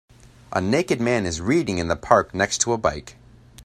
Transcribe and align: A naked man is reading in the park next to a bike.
A 0.51 0.59
naked 0.59 0.99
man 0.99 1.27
is 1.27 1.39
reading 1.39 1.77
in 1.77 1.87
the 1.87 1.95
park 1.95 2.33
next 2.33 2.59
to 2.61 2.73
a 2.73 2.77
bike. 2.79 3.17